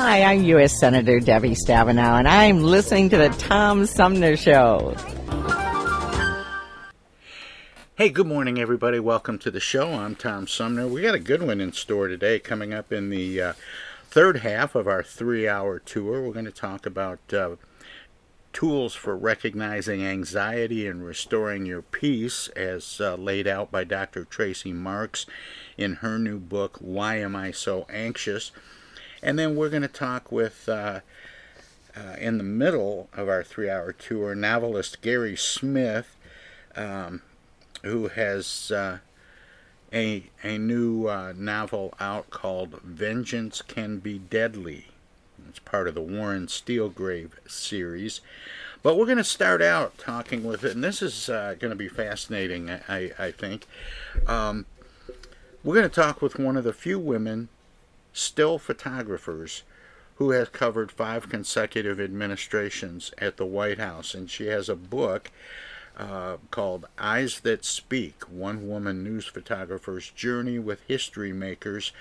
[0.00, 0.78] Hi, I'm U.S.
[0.78, 4.94] Senator Debbie Stabenow, and I'm listening to the Tom Sumner Show.
[7.96, 9.00] Hey, good morning, everybody.
[9.00, 9.90] Welcome to the show.
[9.94, 10.86] I'm Tom Sumner.
[10.86, 13.52] We got a good one in store today coming up in the uh,
[14.08, 16.22] third half of our three hour tour.
[16.22, 17.56] We're going to talk about uh,
[18.52, 24.24] tools for recognizing anxiety and restoring your peace, as uh, laid out by Dr.
[24.24, 25.26] Tracy Marks
[25.76, 28.52] in her new book, Why Am I So Anxious?
[29.22, 31.00] And then we're going to talk with, uh,
[31.96, 36.16] uh, in the middle of our three hour tour, novelist Gary Smith,
[36.76, 37.22] um,
[37.82, 38.98] who has uh,
[39.92, 44.86] a, a new uh, novel out called Vengeance Can Be Deadly.
[45.48, 48.20] It's part of the Warren Steelgrave series.
[48.82, 51.76] But we're going to start out talking with it, and this is uh, going to
[51.76, 53.66] be fascinating, I, I think.
[54.26, 54.66] Um,
[55.64, 57.48] we're going to talk with one of the few women
[58.18, 59.62] still photographers
[60.16, 64.14] who has covered five consecutive administrations at the White House.
[64.14, 65.30] And she has a book
[65.96, 71.92] uh, called Eyes That Speak One Woman News Photographer's Journey with History Makers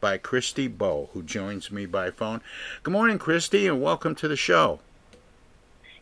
[0.00, 2.40] by Christy Bowe, who joins me by phone.
[2.82, 4.80] Good morning, Christy, and welcome to the show.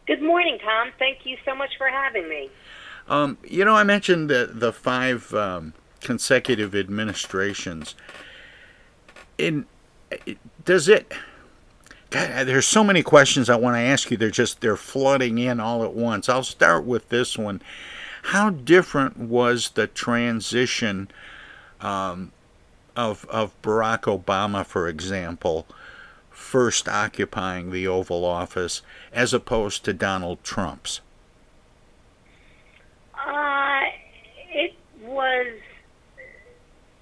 [0.06, 0.90] Good morning, Tom.
[0.98, 2.50] Thank you so much for having me.
[3.08, 7.94] Um, you know, I mentioned the, the five um, consecutive administrations
[9.38, 9.66] in
[10.64, 11.12] does it
[12.14, 14.16] God, there's so many questions I want to ask you.
[14.16, 16.28] They're just they're flooding in all at once.
[16.28, 17.60] I'll start with this one.
[18.22, 21.08] How different was the transition
[21.80, 22.30] um,
[22.94, 25.66] of of Barack Obama, for example,
[26.30, 28.82] first occupying the Oval Office,
[29.12, 31.00] as opposed to Donald Trump's?
[33.26, 33.82] Uh,
[34.52, 35.48] it was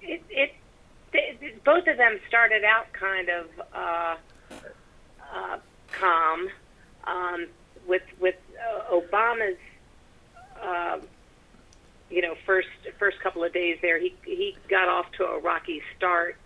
[0.01, 0.53] it it
[1.13, 4.15] they, both of them started out kind of uh,
[5.33, 5.57] uh,
[5.91, 6.49] calm.
[7.05, 7.47] Um,
[7.87, 9.57] with with uh, Obama's,
[10.61, 10.99] uh,
[12.09, 15.81] you know, first first couple of days there, he he got off to a rocky
[15.97, 16.37] start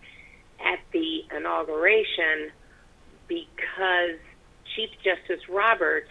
[0.65, 2.51] at the inauguration
[3.27, 4.17] because
[4.75, 6.09] Chief Justice Roberts,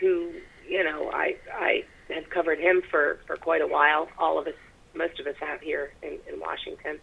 [0.00, 0.32] who
[0.68, 4.08] you know I I have covered him for for quite a while.
[4.18, 4.54] All of us,
[4.94, 6.98] most of us have here in, in Washington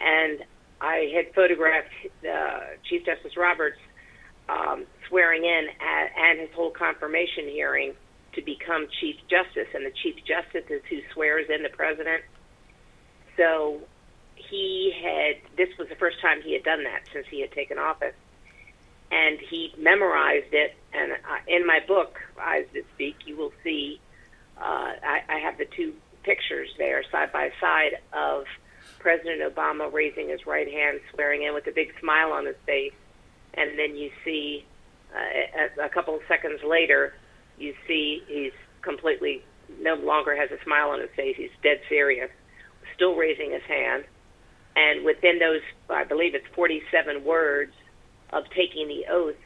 [0.00, 0.44] and
[0.80, 1.92] I had photographed
[2.28, 3.78] uh, Chief Justice Roberts
[4.48, 7.94] um, swearing in at, and his whole confirmation hearing
[8.34, 12.22] to become Chief Justice, and the Chief Justice is who swears in the president.
[13.36, 13.80] So
[14.34, 17.78] he had this was the first time he had done that since he had taken
[17.78, 18.14] office,
[19.10, 20.74] and he memorized it.
[20.92, 21.16] And uh,
[21.48, 24.00] in my book, Eyes That Speak, you will see
[24.58, 28.44] uh, I, I have the two pictures there side by side of
[28.98, 32.94] President Obama raising his right hand, swearing in with a big smile on his face,
[33.54, 34.64] and then you see
[35.14, 37.14] uh, a, a couple of seconds later,
[37.58, 38.52] you see he's
[38.82, 39.42] completely
[39.80, 41.34] no longer has a smile on his face.
[41.36, 42.30] He's dead serious,
[42.94, 44.04] still raising his hand,
[44.76, 47.72] and within those, I believe it's 47 words
[48.30, 49.36] of taking the oath,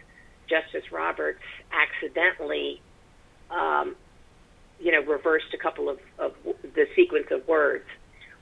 [0.49, 2.83] Justice Roberts accidentally,
[3.51, 3.95] um,
[4.81, 6.33] you know, reversed a couple of, of
[6.75, 7.85] the sequence of words,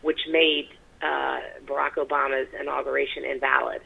[0.00, 0.68] which made
[1.02, 3.80] uh, Barack Obama's inauguration invalid,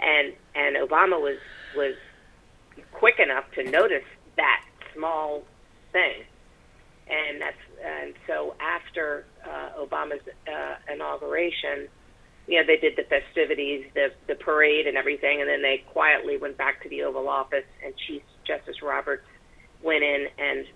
[0.00, 1.38] and and Obama was
[1.76, 1.94] was
[2.92, 4.04] quick enough to notice
[4.36, 4.64] that
[4.94, 5.42] small
[5.92, 6.24] thing,
[7.08, 11.88] and that's and so after uh, Obama's uh, inauguration,
[12.46, 16.36] you know they did the festivities, the the parade, and everything, and then they quietly
[16.36, 19.26] went back to the Oval Office, and Chief Justice Roberts
[19.82, 20.66] went in and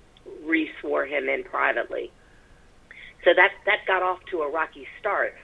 [0.45, 2.11] re-swore him in privately.
[3.29, 5.35] So that that got off to a rocky start,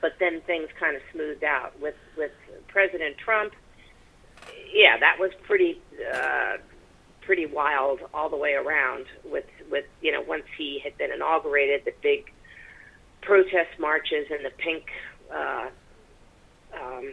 [0.00, 2.32] but then things kind of smoothed out with with
[2.66, 3.52] President Trump.
[4.72, 5.80] Yeah, that was pretty
[6.12, 6.56] uh,
[7.20, 9.06] pretty wild all the way around.
[9.24, 12.32] With with you know once he had been inaugurated, the big
[13.22, 14.82] protest marches and the pink
[15.32, 15.68] uh,
[16.76, 17.12] um,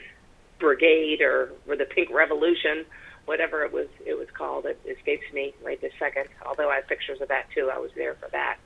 [0.59, 2.85] brigade or or the pink revolution,
[3.25, 4.65] whatever it was it was called.
[4.65, 6.25] It escapes me right this second.
[6.43, 7.69] Although I have pictures of that too.
[7.71, 8.57] I was there for that.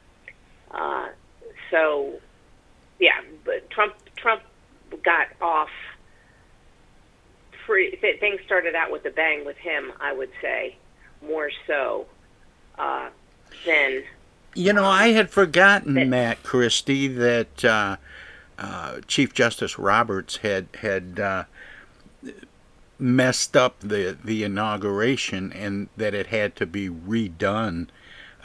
[0.71, 1.09] Uh,
[1.71, 2.19] so
[2.99, 4.41] yeah, but Trump Trump
[5.03, 5.69] got off.
[7.65, 10.77] Pretty, things started out with a bang with him, I would say,
[11.25, 12.05] more so
[12.77, 13.09] uh,
[13.65, 14.03] than.
[14.53, 17.97] You know, I had forgotten that, that Christy, that uh,
[18.59, 21.43] uh, Chief Justice Roberts had had uh,
[22.99, 27.87] messed up the the inauguration, and that it had to be redone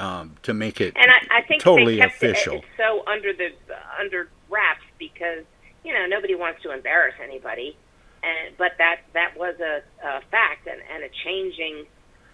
[0.00, 2.56] um, to make it and I, I think totally they kept official.
[2.56, 3.50] It, so under the
[4.00, 5.44] under wraps because
[5.84, 7.76] you know nobody wants to embarrass anybody,
[8.22, 11.84] and but that that was a, a fact and, and a changing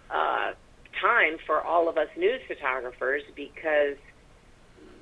[0.09, 0.53] uh,
[0.99, 3.97] time for all of us news photographers because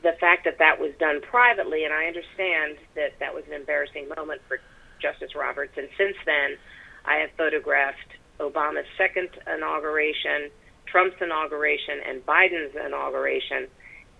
[0.01, 4.09] the fact that that was done privately, and I understand that that was an embarrassing
[4.15, 4.59] moment for
[4.99, 6.57] Justice Roberts, and since then
[7.05, 10.49] I have photographed Obama's second inauguration
[10.95, 13.67] Trump's inauguration and Biden's inauguration.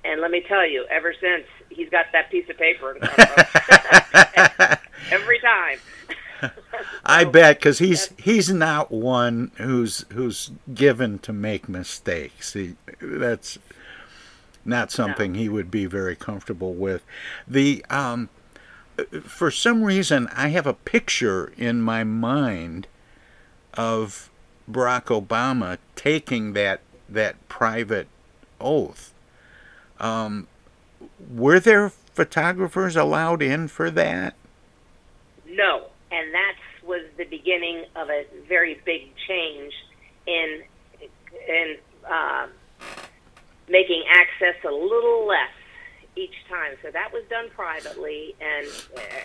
[0.03, 2.97] And let me tell you, ever since he's got that piece of paper
[5.09, 5.79] every time.
[7.05, 12.51] I bet because he's he's not one who's who's given to make mistakes.
[12.51, 13.57] He, that's
[14.65, 15.39] not something no.
[15.39, 17.05] he would be very comfortable with.
[17.47, 18.27] The um,
[19.23, 22.87] for some reason, I have a picture in my mind
[23.75, 24.29] of
[24.69, 28.07] Barack Obama taking that that private
[28.59, 29.13] oath.
[29.99, 30.47] Um,
[31.29, 34.35] were there photographers allowed in for that?
[35.47, 39.73] No, and that was the beginning of a very big change
[40.25, 40.63] in
[41.47, 41.77] in
[42.09, 42.47] uh,
[43.69, 45.51] making access a little less
[46.15, 46.73] each time.
[46.81, 48.67] So that was done privately, and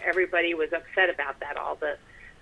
[0.05, 1.57] everybody was upset about that.
[1.57, 1.97] All the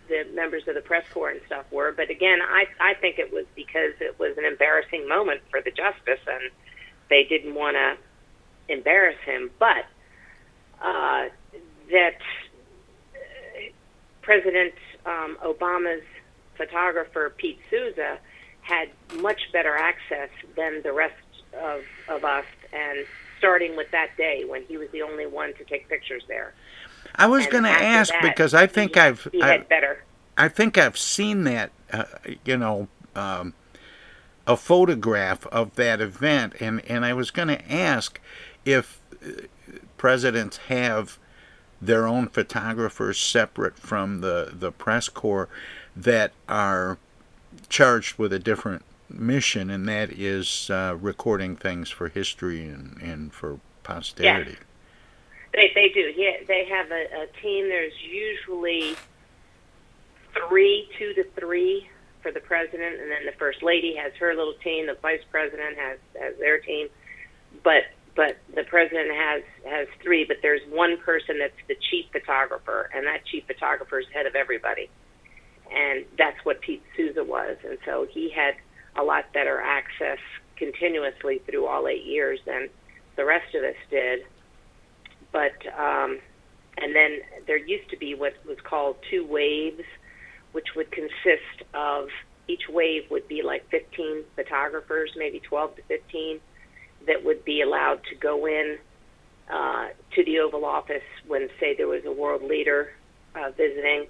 [0.08, 1.92] the members of the press corps and stuff were.
[1.92, 5.70] But again, I I think it was because it was an embarrassing moment for the
[5.70, 6.50] justice, and
[7.10, 7.96] they didn't want to
[8.72, 9.50] embarrass him.
[9.58, 9.86] But
[10.82, 11.28] uh,
[11.90, 12.18] that
[13.14, 13.18] uh,
[14.22, 14.74] President
[15.06, 16.04] um, Obama's
[16.56, 18.18] photographer Pete Souza
[18.60, 18.90] had
[19.20, 21.14] much better access than the rest
[21.60, 23.06] of of us, and
[23.38, 26.52] starting with that day when he was the only one to take pictures there.
[27.14, 30.04] I was going to ask that, because I think he, I've he I, better.
[30.36, 31.70] I think I've seen that.
[31.92, 32.04] Uh,
[32.44, 32.88] you know.
[33.14, 33.54] Um,
[34.46, 38.18] a photograph of that event, and, and I was going to ask
[38.64, 39.42] if uh,
[39.98, 41.18] presidents have
[41.82, 45.50] their own photographers separate from the, the press corps
[45.94, 46.96] that are
[47.68, 53.34] charged with a different mission, and that is uh, recording things for history and, and
[53.34, 54.52] for posterity.
[54.52, 54.60] Yes.
[55.52, 56.12] They they do.
[56.16, 57.68] Yeah, they have a, a team.
[57.68, 58.96] There's usually
[60.48, 61.88] three, two to three
[62.22, 64.86] for the president, and then the first lady has her little team.
[64.86, 66.88] The vice president has has their team,
[67.64, 67.84] but
[68.14, 70.24] but the president has has three.
[70.24, 74.34] But there's one person that's the chief photographer, and that chief photographer is head of
[74.34, 74.90] everybody,
[75.72, 77.56] and that's what Pete Souza was.
[77.64, 78.54] And so he had
[78.96, 80.18] a lot better access
[80.56, 82.68] continuously through all eight years than
[83.16, 84.26] the rest of us did
[85.32, 86.18] but um,
[86.80, 89.82] and then there used to be what was called two waves,
[90.52, 92.08] which would consist of
[92.46, 96.40] each wave would be like 15 photographers, maybe 12 to 15,
[97.06, 98.78] that would be allowed to go in
[99.52, 102.90] uh, to the Oval Office when, say, there was a world leader
[103.34, 104.06] uh, visiting,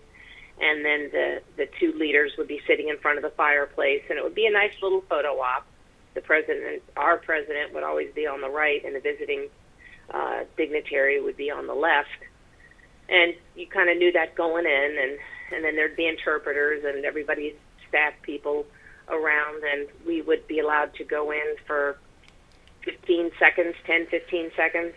[0.61, 4.19] and then the the two leaders would be sitting in front of the fireplace, and
[4.19, 5.67] it would be a nice little photo op.
[6.15, 9.49] The president, our president, would always be on the right, and the visiting
[10.13, 12.09] uh, dignitary would be on the left,
[13.09, 15.19] and you kind of knew that going in, and
[15.53, 17.55] and then there'd be interpreters and everybody's
[17.89, 18.67] staff people
[19.09, 21.99] around, and we would be allowed to go in for
[22.85, 24.95] 15 seconds, 10, 15 seconds,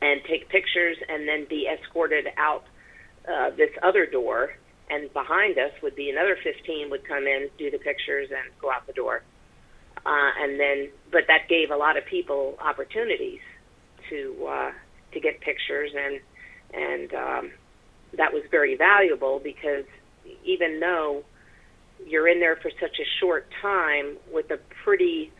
[0.00, 2.64] and take pictures, and then be escorted out
[3.28, 4.54] uh, this other door.
[4.90, 8.70] And behind us would be another 15 would come in, do the pictures, and go
[8.70, 9.22] out the door.
[10.04, 13.40] Uh, and then, but that gave a lot of people opportunities
[14.10, 14.72] to uh,
[15.12, 16.20] to get pictures, and
[16.72, 17.50] and um,
[18.16, 19.84] that was very valuable because
[20.44, 21.24] even though
[22.06, 25.32] you're in there for such a short time with a pretty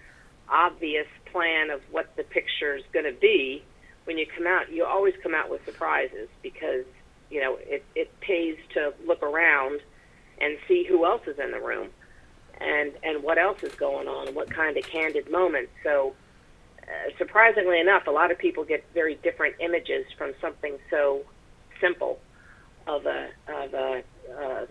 [0.49, 3.63] obvious plan of what the picture is going to be,
[4.05, 6.85] when you come out, you always come out with surprises because
[7.31, 9.81] you know it it pays to look around
[10.41, 11.89] and see who else is in the room.
[12.61, 15.73] and and what else is going on and what kind of candid moments.
[15.83, 16.15] So,
[16.89, 21.23] uh, surprisingly enough, a lot of people get very different images from something so
[21.81, 22.21] simple
[22.87, 24.03] of a of a
[24.39, 24.67] uh,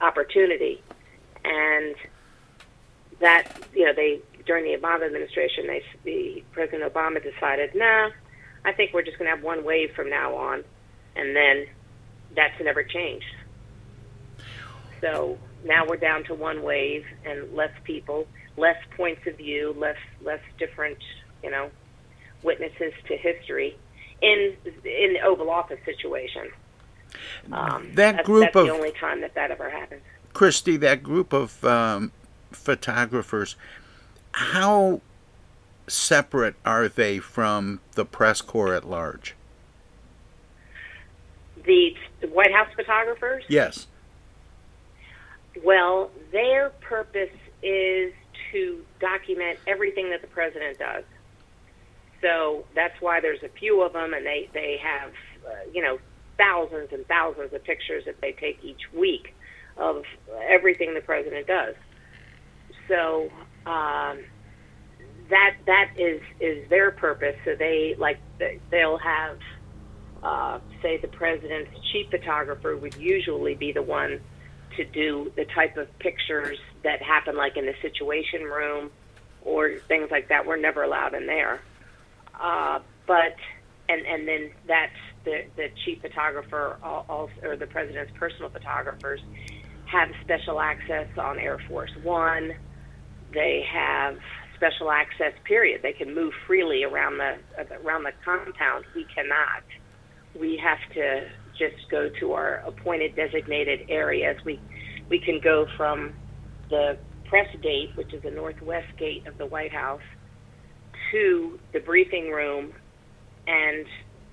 [0.00, 0.82] opportunity,
[1.44, 1.94] and
[3.20, 8.10] that you know they during the Obama administration, they the President Obama decided, nah,
[8.64, 10.64] I think we're just going to have one wave from now on,
[11.16, 11.66] and then
[12.34, 13.26] that's never changed.
[15.00, 18.26] So now we're down to one wave and less people,
[18.56, 20.98] less points of view, less less different,
[21.42, 21.70] you know,
[22.42, 23.76] witnesses to history
[24.20, 26.50] in in the Oval Office situation.
[27.50, 30.02] Um, that that's, group that's of the only time that that ever happens.
[30.32, 32.12] Christy, that group of um,
[32.50, 33.56] photographers,
[34.32, 35.00] how
[35.86, 39.34] separate are they from the press corps at large?
[41.64, 43.44] The, the White House photographers.
[43.48, 43.86] Yes.
[45.62, 47.30] Well, their purpose
[47.62, 48.12] is
[48.52, 51.04] to document everything that the president does.
[52.22, 55.10] So that's why there's a few of them, and they they have
[55.44, 55.98] uh, you know
[56.38, 59.34] thousands and thousands of pictures that they take each week
[59.76, 60.04] of
[60.48, 61.74] everything the president does.
[62.88, 63.30] So
[63.66, 64.20] um,
[65.28, 67.36] that that is is their purpose.
[67.44, 68.18] So they like
[68.70, 69.38] they'll have
[70.22, 74.20] uh, say the president's chief photographer would usually be the one
[74.76, 78.90] to do the type of pictures that happen like in the situation room
[79.42, 80.46] or things like that.
[80.46, 81.60] We're never allowed in there.
[82.40, 83.36] Uh, but
[83.88, 89.20] and and then that's the the chief photographer also, or the president's personal photographers
[89.90, 92.52] have special access on Air Force One.
[93.32, 94.16] They have
[94.56, 95.32] special access.
[95.44, 95.80] Period.
[95.82, 97.36] They can move freely around the
[97.84, 98.84] around the compound.
[98.94, 99.64] We cannot.
[100.38, 101.26] We have to
[101.58, 104.36] just go to our appointed designated areas.
[104.44, 104.60] We
[105.10, 106.12] we can go from
[106.70, 106.96] the
[107.28, 110.00] press gate, which is the northwest gate of the White House,
[111.12, 112.72] to the briefing room,
[113.48, 113.86] and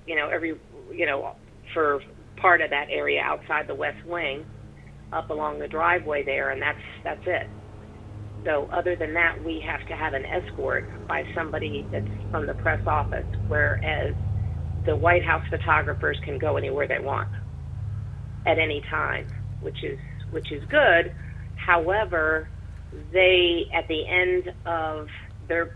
[0.06, 0.54] you know every
[0.92, 1.32] you know
[1.74, 2.00] for
[2.40, 4.46] part of that area outside the West Wing,
[5.12, 7.48] up along the driveway there, and that's that's it.
[8.46, 12.54] So other than that, we have to have an escort by somebody that's from the
[12.54, 14.16] press office, whereas
[14.86, 17.28] the White House photographers can go anywhere they want
[18.46, 19.26] at any time,
[19.60, 19.98] which is
[20.30, 21.12] which is good.
[21.56, 22.50] However,
[22.92, 25.06] they at the end of
[25.48, 25.70] their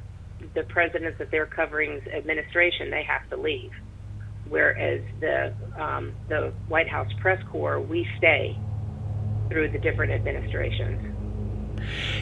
[0.55, 3.73] the presidents that they're covering's administration, they have to leave.
[4.49, 8.57] Whereas the um, the White House press corps, we stay
[9.49, 11.15] through the different administrations.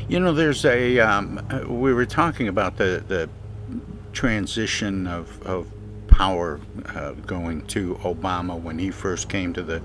[0.09, 1.01] You know, there's a.
[1.01, 3.29] Um, we were talking about the the
[4.13, 5.71] transition of of
[6.07, 6.61] power
[6.95, 9.83] uh, going to Obama when he first came to the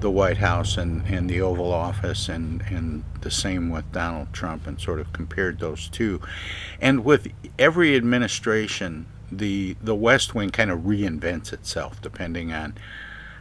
[0.00, 4.66] the White House and, and the Oval Office, and, and the same with Donald Trump,
[4.66, 6.20] and sort of compared those two.
[6.80, 7.28] And with
[7.58, 12.74] every administration, the the West Wing kind of reinvents itself depending on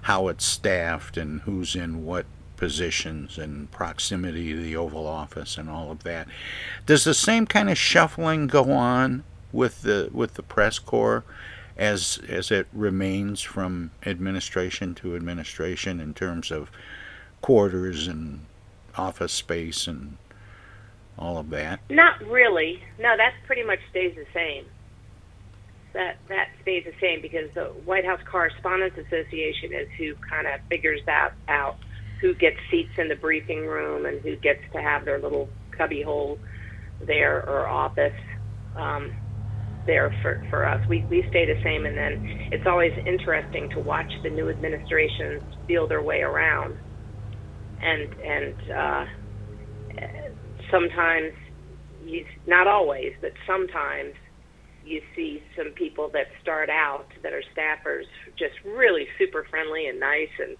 [0.03, 2.25] how it's staffed and who's in what
[2.57, 6.27] positions and proximity to the Oval Office and all of that.
[6.85, 11.23] Does the same kind of shuffling go on with the with the press corps
[11.79, 16.69] as as it remains from administration to administration in terms of
[17.41, 18.45] quarters and
[18.97, 20.17] office space and
[21.17, 21.79] all of that?
[21.89, 22.83] Not really.
[22.99, 24.65] No, that pretty much stays the same.
[25.93, 30.59] That that stays the same because the White House Correspondents Association is who kind of
[30.69, 31.77] figures that out
[32.19, 36.01] who gets seats in the briefing room and who gets to have their little cubby
[36.01, 36.37] hole
[37.07, 38.19] there or office
[38.75, 39.13] um,
[39.89, 40.79] there for, for us.
[40.87, 45.41] We, we stay the same, and then it's always interesting to watch the new administrations
[45.65, 46.75] feel their way around.
[47.81, 49.05] And and uh,
[50.69, 51.33] sometimes,
[52.05, 54.13] you, not always, but sometimes
[54.85, 58.05] you see some people that start out that are staffers
[58.37, 60.55] just really super friendly and nice and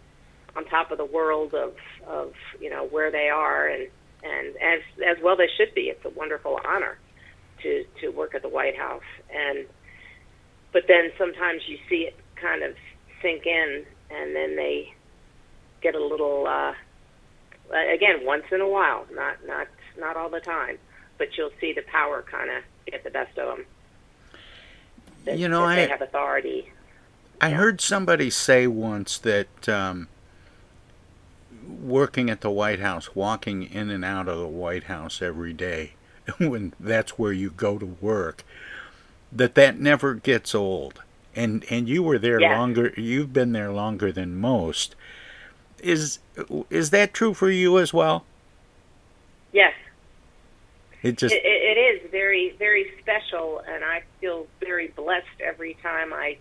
[0.56, 1.74] on top of the world of
[2.08, 3.88] of you know where they are and
[4.24, 5.94] and as as well they should be.
[5.94, 6.98] It's a wonderful honor
[7.64, 9.04] to to work at the White House.
[9.34, 9.66] And
[10.72, 12.76] but then sometimes you see it kind of
[13.22, 14.94] sink in and then they
[15.82, 16.74] get a little uh
[17.94, 20.78] again once in a while not not not all the time
[21.18, 23.66] but you'll see the power kind of get the best of them
[25.26, 26.72] that, you know I have authority.
[27.42, 30.08] I heard somebody say once that um,
[31.68, 35.94] working at the White House, walking in and out of the White House every day,
[36.40, 38.44] when that's where you go to work,
[39.32, 41.02] that that never gets old.
[41.36, 42.52] And and you were there Yes.
[42.52, 42.94] longer.
[42.98, 44.96] You've been there longer than most.
[45.82, 46.20] Is
[46.70, 48.26] is that true for you as well?
[49.52, 49.74] yes
[51.02, 56.14] it just it, it is very very special, and I feel very blessed every time
[56.14, 56.38] I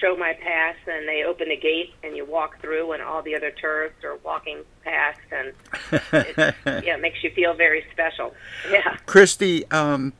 [0.00, 3.34] show my pass and they open the gate and you walk through and all the
[3.34, 5.52] other tourists are walking past and
[6.12, 8.34] it, yeah, it makes you feel very special.
[8.70, 8.96] Yeah.
[9.06, 10.12] Christy, um,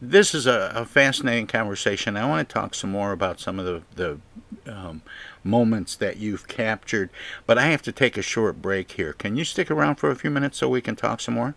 [0.00, 2.16] this is a, a, fascinating conversation.
[2.16, 4.20] I want to talk some more about some of the,
[4.66, 5.02] the um,
[5.42, 7.10] moments that you've captured,
[7.46, 9.12] but I have to take a short break here.
[9.14, 11.54] Can you stick around for a few minutes so we can talk some more?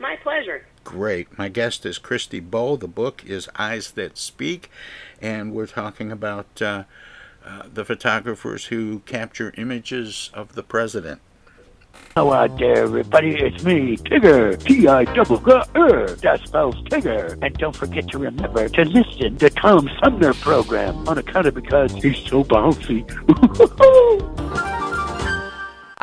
[0.00, 0.63] My pleasure.
[0.84, 1.36] Great.
[1.38, 2.76] My guest is Christy Bowe.
[2.76, 4.70] The book is Eyes That Speak,
[5.20, 6.84] and we're talking about uh,
[7.44, 11.20] uh, the photographers who capture images of the president.
[12.14, 13.34] Hello out there, everybody.
[13.34, 14.62] It's me, Tigger.
[14.62, 16.06] T-I-double-G-R.
[16.06, 17.38] That spells Tigger.
[17.42, 21.92] And don't forget to remember to listen to Tom Sumner program on account of because
[21.94, 23.04] he's so bouncy.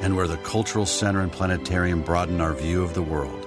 [0.00, 3.46] and where the cultural center and planetarium broaden our view of the world.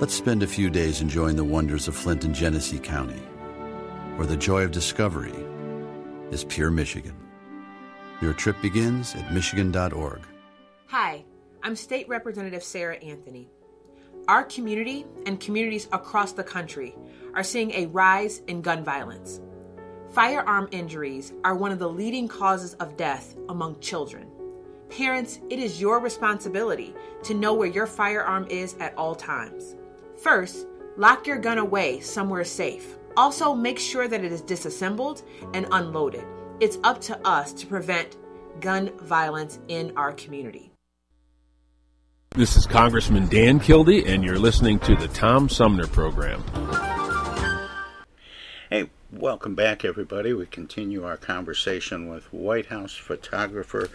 [0.00, 3.22] Let's spend a few days enjoying the wonders of Flint and Genesee County,
[4.16, 5.34] where the joy of discovery
[6.30, 7.16] is pure Michigan.
[8.20, 10.20] Your trip begins at Michigan.org.
[10.86, 11.24] Hi.
[11.60, 13.48] I'm State Representative Sarah Anthony.
[14.28, 16.94] Our community and communities across the country
[17.34, 19.40] are seeing a rise in gun violence.
[20.10, 24.30] Firearm injuries are one of the leading causes of death among children.
[24.90, 29.76] Parents, it is your responsibility to know where your firearm is at all times.
[30.16, 32.96] First, lock your gun away somewhere safe.
[33.16, 35.22] Also, make sure that it is disassembled
[35.52, 36.24] and unloaded.
[36.60, 38.16] It's up to us to prevent
[38.60, 40.72] gun violence in our community.
[42.30, 46.42] This is Congressman Dan Kildee, and you're listening to the Tom Sumner Program.
[48.70, 50.32] Hey, welcome back, everybody.
[50.32, 53.90] We continue our conversation with White House photographer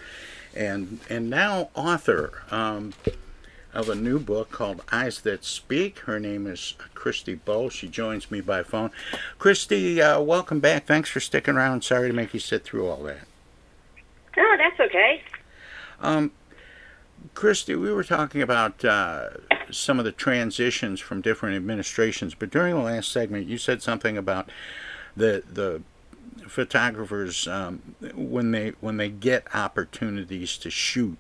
[0.56, 2.94] and and now author um,
[3.74, 6.00] of a new book called Eyes That Speak.
[6.00, 7.70] Her name is Christy Bowe.
[7.70, 8.92] She joins me by phone.
[9.40, 10.86] Christy, uh, welcome back.
[10.86, 11.84] Thanks for sticking around.
[11.84, 13.28] Sorry to make you sit through all that.
[14.38, 15.24] Oh, that's okay.
[16.00, 16.32] Um,
[17.34, 19.30] Christy, we were talking about uh,
[19.72, 24.18] some of the transitions from different administrations, but during the last segment, you said something
[24.18, 24.50] about
[25.16, 25.82] the the
[26.48, 31.18] photographers um, when they when they get opportunities to shoot.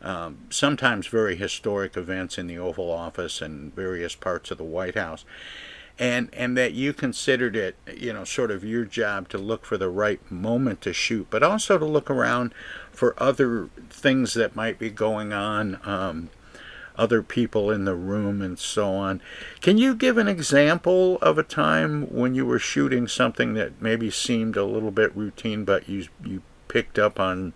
[0.00, 4.94] Um, sometimes very historic events in the Oval Office and various parts of the White
[4.94, 5.24] House,
[5.98, 9.76] and and that you considered it, you know, sort of your job to look for
[9.76, 12.54] the right moment to shoot, but also to look around
[12.92, 16.30] for other things that might be going on, um,
[16.98, 19.22] other people in the room, and so on.
[19.60, 24.10] Can you give an example of a time when you were shooting something that maybe
[24.10, 27.54] seemed a little bit routine, but you you picked up on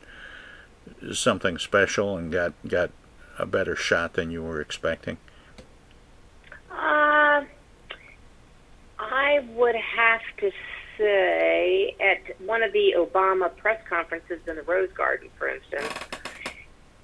[1.12, 2.90] something special and got got
[3.38, 5.18] a better shot than you were expecting?
[6.70, 7.44] Uh,
[8.98, 10.50] I would have to
[10.96, 15.92] say at one of the Obama press conferences in the Rose Garden, for instance,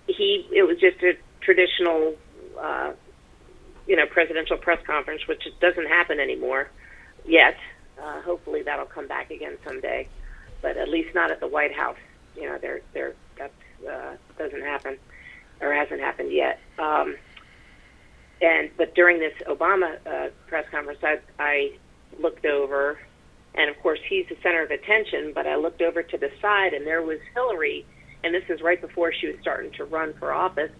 [0.06, 2.14] he it was just a traditional,
[2.60, 2.92] uh,
[3.86, 6.70] you know, presidential press conference, which doesn't happen anymore
[7.24, 7.56] yet.
[8.00, 10.08] Uh, hopefully, that'll come back again someday,
[10.62, 11.96] but at least not at the White House.
[12.36, 13.52] You know, there there that
[13.90, 14.98] uh, doesn't happen
[15.60, 16.60] or hasn't happened yet.
[16.78, 17.16] Um,
[18.40, 21.72] and but during this Obama uh, press conference, I, I
[22.20, 22.98] looked over,
[23.54, 25.32] and of course he's the center of attention.
[25.34, 27.84] But I looked over to the side, and there was Hillary,
[28.22, 30.70] and this is right before she was starting to run for office,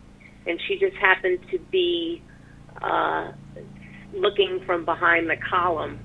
[0.48, 2.22] and she just happened to be
[2.80, 3.30] uh,
[4.14, 6.00] looking from behind the column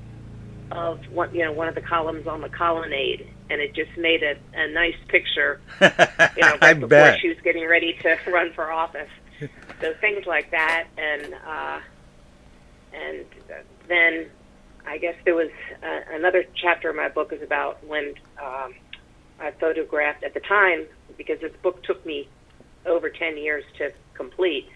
[0.71, 4.21] of one, you know, one of the columns on the colonnade, and it just made
[4.23, 5.61] a, a nice picture.
[6.35, 7.19] You know, right before bet.
[7.19, 9.09] she was getting ready to run for office.
[9.81, 11.79] So things like that, and uh,
[12.93, 13.25] and
[13.87, 14.29] then
[14.87, 15.49] I guess there was
[15.83, 18.73] uh, another chapter in my book is about when um,
[19.39, 20.85] I photographed at the time
[21.17, 22.27] because this book took me
[22.85, 24.67] over ten years to complete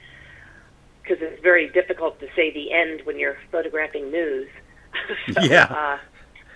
[1.07, 4.49] because it's very difficult to say the end when you're photographing news.
[5.33, 5.63] so, Yeah.
[5.63, 5.97] Uh,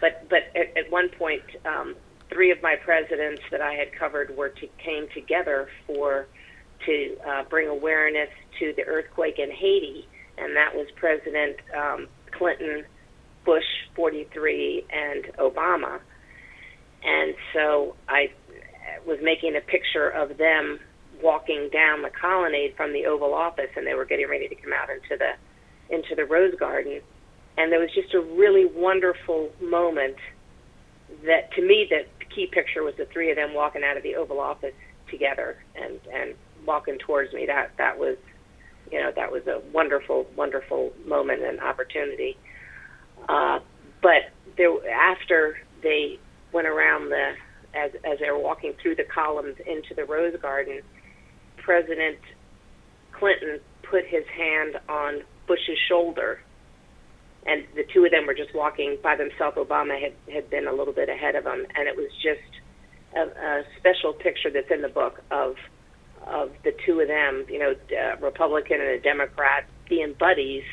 [0.01, 1.95] but but at, at one point, um,
[2.29, 6.27] three of my presidents that I had covered were to, came together for
[6.85, 12.83] to uh, bring awareness to the earthquake in Haiti, and that was President um, Clinton,
[13.45, 13.63] Bush
[13.95, 15.99] 43, and Obama.
[17.03, 18.31] And so I
[19.05, 20.79] was making a picture of them
[21.23, 24.73] walking down the colonnade from the Oval Office, and they were getting ready to come
[24.73, 25.34] out into the
[25.95, 27.01] into the Rose Garden.
[27.57, 30.15] And there was just a really wonderful moment
[31.25, 34.15] that, to me, the key picture was the three of them walking out of the
[34.15, 34.73] Oval Office
[35.10, 37.45] together and and walking towards me.
[37.45, 38.17] That that was,
[38.91, 42.38] you know, that was a wonderful, wonderful moment and opportunity.
[43.27, 43.60] Uh,
[44.01, 46.19] but there, after they
[46.53, 47.34] went around the,
[47.75, 50.81] as as they were walking through the columns into the Rose Garden,
[51.62, 52.19] President
[53.12, 56.41] Clinton put his hand on Bush's shoulder,
[57.45, 59.58] and the two of them were just walking by themselves.
[59.58, 62.62] Obama had had been a little bit ahead of them, and it was just
[63.15, 65.56] a, a special picture that's in the book of
[66.26, 70.63] of the two of them, you know, a Republican and a Democrat being buddies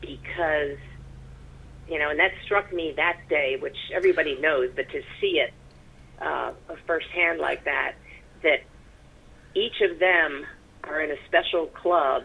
[0.00, 0.78] because,
[1.88, 5.52] you know, and that struck me that day, which everybody knows, but to see it
[6.20, 6.52] uh,
[6.86, 7.94] firsthand like that,
[8.42, 8.62] that
[9.54, 10.46] each of them
[10.84, 12.24] are in a special club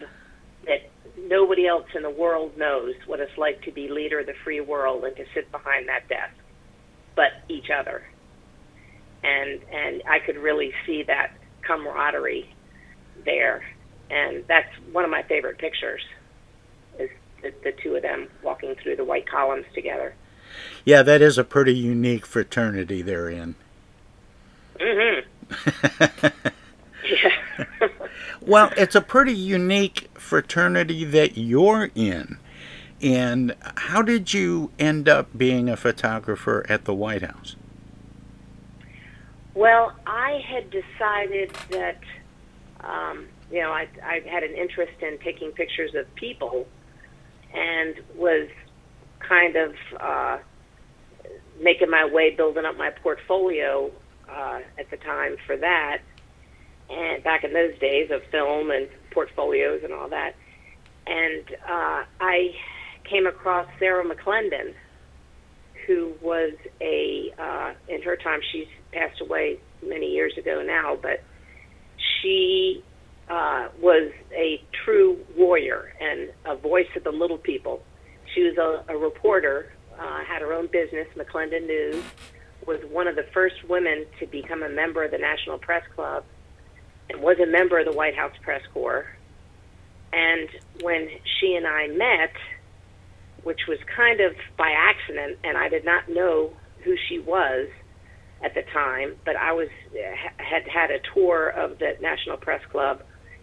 [0.66, 4.34] that nobody else in the world knows what it's like to be leader of the
[4.44, 6.34] free world and to sit behind that desk,
[7.14, 8.02] but each other.
[9.22, 11.32] And and I could really see that
[11.62, 12.54] camaraderie
[13.24, 13.64] there,
[14.10, 16.02] and that's one of my favorite pictures.
[16.98, 17.10] Is
[17.42, 20.14] the, the two of them walking through the white columns together.
[20.84, 23.54] Yeah, that is a pretty unique fraternity they're in.
[24.78, 26.38] Mm-hmm.
[28.46, 32.36] Well, it's a pretty unique fraternity that you're in.
[33.00, 37.56] And how did you end up being a photographer at the White House?
[39.54, 42.00] Well, I had decided that,
[42.80, 46.66] um, you know, I, I had an interest in taking pictures of people
[47.54, 48.48] and was
[49.20, 50.38] kind of uh,
[51.60, 53.90] making my way, building up my portfolio
[54.28, 56.00] uh, at the time for that.
[56.90, 60.34] And back in those days of film and portfolios and all that.
[61.06, 62.54] And uh, I
[63.08, 64.74] came across Sarah McClendon,
[65.86, 71.22] who was a uh, in her time she's passed away many years ago now, but
[71.98, 72.82] she
[73.28, 77.82] uh, was a true warrior and a voice of the little people.
[78.34, 82.02] She was a, a reporter, uh, had her own business, McClendon News,
[82.66, 86.24] was one of the first women to become a member of the National Press Club,
[87.12, 89.06] was a member of the White House Press Corps.
[90.12, 90.48] And
[90.82, 92.34] when she and I met,
[93.42, 96.52] which was kind of by accident, and I did not know
[96.84, 97.68] who she was
[98.42, 99.68] at the time, but I was
[100.36, 103.02] had had a tour of the National Press Club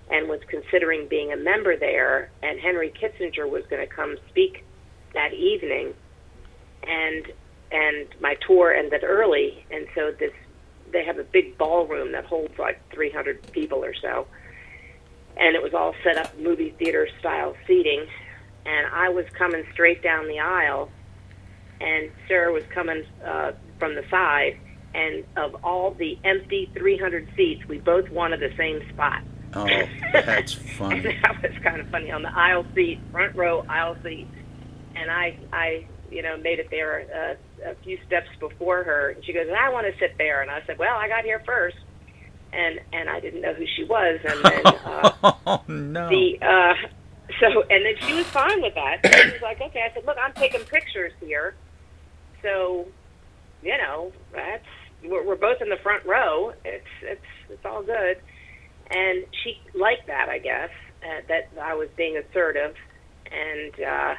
[0.09, 4.63] and was considering being a member there, and Henry Kissinger was going to come speak
[5.13, 5.93] that evening,
[6.83, 7.25] and
[7.71, 10.33] and my tour ended early, and so this
[10.91, 14.27] they have a big ballroom that holds like 300 people or so,
[15.37, 18.05] and it was all set up movie theater style seating,
[18.65, 20.89] and I was coming straight down the aisle,
[21.79, 24.57] and Sarah was coming uh, from the side,
[24.93, 29.21] and of all the empty 300 seats, we both wanted the same spot.
[29.53, 29.65] Oh,
[30.13, 31.01] that's funny.
[31.23, 32.11] that was kind of funny.
[32.11, 34.27] On the aisle seat, front row aisle seat,
[34.95, 39.09] and I, I, you know, made it there uh, a few steps before her.
[39.11, 41.41] And she goes, "I want to sit there," and I said, "Well, I got here
[41.45, 41.77] first.
[42.53, 46.09] and and I didn't know who she was, and then uh, oh no.
[46.09, 46.73] the uh,
[47.39, 48.99] so and then she was fine with that.
[49.05, 51.55] She was like, "Okay," I said, "Look, I'm taking pictures here,
[52.41, 52.87] so
[53.63, 54.65] you know that's
[55.03, 56.53] we're, we're both in the front row.
[56.65, 58.17] It's it's it's all good."
[58.93, 60.69] And she liked that, I guess,
[61.01, 62.75] uh, that I was being assertive.
[63.31, 64.15] And uh,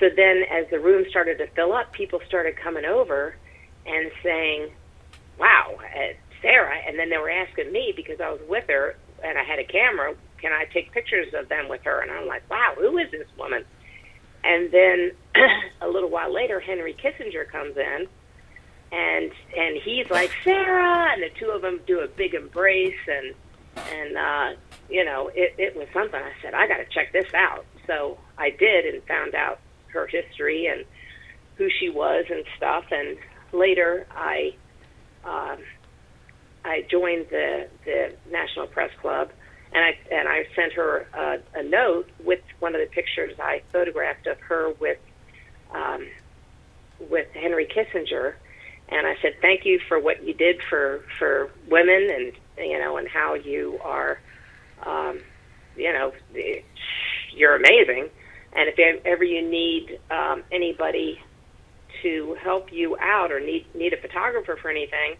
[0.00, 3.36] so then, as the room started to fill up, people started coming over
[3.86, 4.70] and saying,
[5.38, 9.38] "Wow, uh, Sarah!" And then they were asking me because I was with her and
[9.38, 10.14] I had a camera.
[10.38, 12.00] Can I take pictures of them with her?
[12.00, 13.64] And I'm like, "Wow, who is this woman?"
[14.42, 15.12] And then
[15.80, 18.08] a little while later, Henry Kissinger comes in,
[18.90, 23.34] and and he's like Sarah, and the two of them do a big embrace, and
[23.76, 26.20] and uh, you know it, it was something.
[26.20, 27.64] I said I got to check this out.
[27.86, 29.60] So I did, and found out
[29.94, 30.84] her history and
[31.56, 32.84] who she was and stuff.
[32.90, 33.16] And
[33.52, 34.54] later, I
[35.24, 35.58] um,
[36.64, 39.30] I joined the the National Press Club,
[39.72, 43.62] and I and I sent her a, a note with one of the pictures I
[43.72, 44.98] photographed of her with
[45.74, 46.06] um,
[47.10, 48.34] with Henry Kissinger,
[48.88, 52.96] and I said thank you for what you did for for women and you know
[52.96, 54.18] and how you are
[54.84, 55.20] um,
[55.76, 56.12] you know
[57.34, 58.08] you're amazing,
[58.54, 61.18] and if ever you need um, anybody
[62.02, 65.16] to help you out or need need a photographer for anything,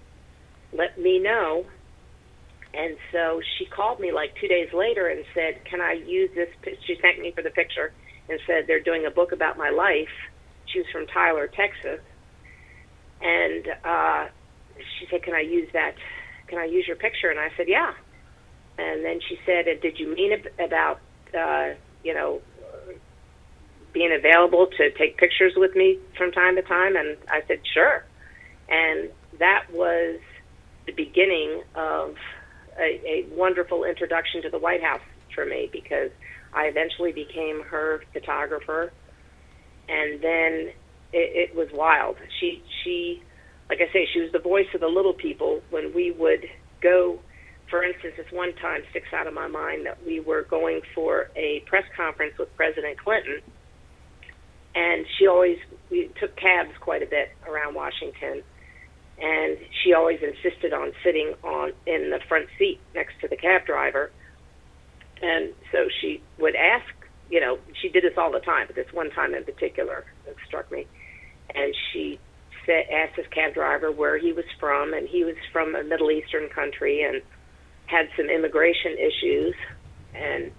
[0.73, 1.65] let me know.
[2.73, 6.49] And so she called me like two days later and said, "Can I use this?"
[6.87, 7.93] She thanked me for the picture
[8.29, 10.15] and said they're doing a book about my life.
[10.67, 12.01] She was from Tyler, Texas,
[13.21, 14.27] and uh,
[14.99, 15.95] she said, "Can I use that?
[16.49, 17.93] Can I use your picture?" And I said, "Yeah."
[18.79, 21.01] And then she said, "Did you mean about
[21.37, 22.41] uh, you know
[23.95, 28.05] being available to take pictures with me from time to time?" And I said, "Sure."
[28.69, 30.21] And that was
[30.87, 32.17] the beginning of
[32.79, 35.01] a, a wonderful introduction to the White House
[35.35, 36.11] for me because
[36.53, 38.93] I eventually became her photographer,
[39.89, 40.73] and then
[41.13, 42.17] it, it was wild.
[42.41, 43.23] She she,
[43.69, 45.63] like I say, she was the voice of the little people.
[45.71, 46.47] When we would
[46.81, 47.19] go,
[47.71, 51.31] for instance, this one time sticks out of my mind that we were going for
[51.37, 53.41] a press conference with President Clinton,
[54.75, 55.59] and she always
[55.91, 58.43] we took cabs quite a bit around Washington
[59.21, 63.65] and she always insisted on sitting on in the front seat next to the cab
[63.65, 64.11] driver.
[65.23, 66.85] And so she would ask,
[67.31, 70.35] you know, she did this all the time, but this one time in particular that
[70.47, 70.87] struck me.
[71.55, 72.19] And she
[72.67, 76.11] said, asked this cab driver where he was from, and he was from a Middle
[76.11, 77.23] Eastern country and
[77.87, 79.55] had some immigration issues.
[80.15, 80.51] And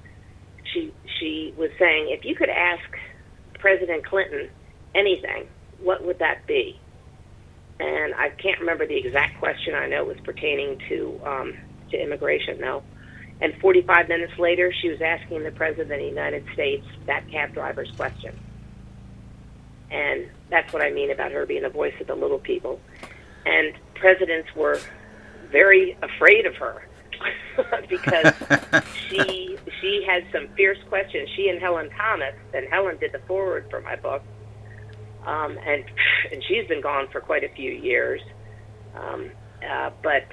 [0.74, 2.84] she she was saying, if you could ask
[3.60, 4.50] President Clinton
[4.94, 5.48] anything,
[5.80, 6.80] what would that be?
[7.80, 9.76] and I can't remember the exact question.
[9.76, 11.54] I know it was pertaining to um,
[11.92, 12.84] to immigration, though.
[13.42, 17.54] And 45 minutes later, she was asking the president of the United States that cab
[17.54, 18.38] driver's question.
[19.92, 22.80] And that's what I mean about her being the voice of the little people.
[23.46, 24.80] And presidents were
[25.52, 26.88] very afraid of her
[27.90, 28.34] because
[29.10, 31.30] she she had some fierce questions.
[31.36, 34.24] She and Helen Thomas, and Helen did the foreword for my book
[35.26, 35.84] um, and
[36.32, 38.22] and she's been gone for quite a few years.
[38.96, 39.32] Um,
[39.68, 40.26] uh, but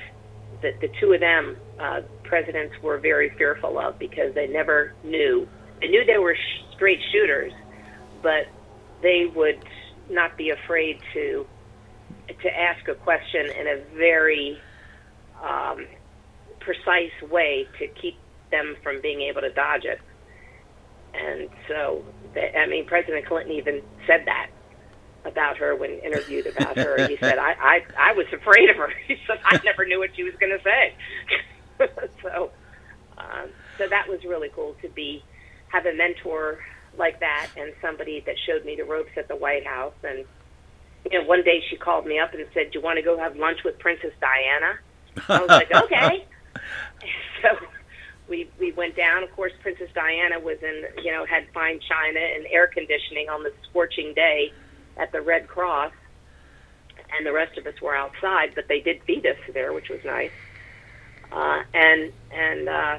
[0.62, 5.48] that the two of them uh, presidents were very fearful of because they never knew.
[5.80, 7.52] They knew they were sh- straight shooters,
[8.22, 8.46] but
[9.00, 9.64] they would
[10.10, 11.46] not be afraid to
[12.40, 14.60] to ask a question in a very
[15.42, 15.86] um,
[16.64, 18.16] precise way to keep
[18.50, 20.00] them from being able to dodge it.
[21.14, 24.50] And so, they, I mean, President Clinton even said that
[25.24, 27.06] about her when interviewed about her.
[27.06, 28.92] He said, I, I, I was afraid of her.
[29.06, 31.88] He said, I never knew what she was going to say.
[32.22, 32.50] so,
[33.18, 35.22] um, so that was really cool to be,
[35.68, 36.58] have a mentor
[36.98, 39.94] like that and somebody that showed me the ropes at the White House.
[40.02, 40.24] And,
[41.10, 43.18] you know, one day she called me up and said, do you want to go
[43.18, 44.78] have lunch with Princess Diana?
[45.28, 46.26] I was like, okay.
[47.42, 47.48] so
[48.28, 49.22] we we went down.
[49.22, 53.42] Of course, Princess Diana was in, you know, had fine china and air conditioning on
[53.42, 54.52] the scorching day
[54.96, 55.92] at the Red Cross,
[57.16, 58.54] and the rest of us were outside.
[58.54, 60.30] But they did feed us there, which was nice.
[61.30, 62.98] Uh, and and uh,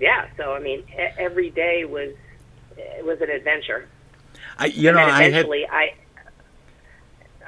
[0.00, 2.14] yeah, so I mean, e- every day was
[2.76, 3.88] it was an adventure.
[4.58, 5.94] I, you and know, I had I.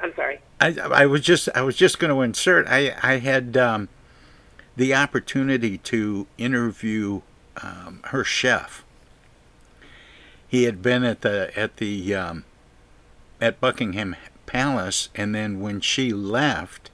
[0.01, 0.39] I'm sorry.
[0.59, 2.67] I, I was just I was just going to insert.
[2.67, 3.89] I I had um,
[4.81, 7.21] the opportunity to interview
[7.61, 8.83] um, her chef.
[10.47, 12.45] He had been at the at the um,
[13.39, 14.15] at Buckingham
[14.47, 16.89] Palace, and then when she left,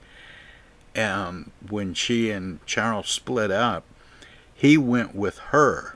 [0.98, 3.86] um, when she and Charles split up,
[4.54, 5.96] he went with her,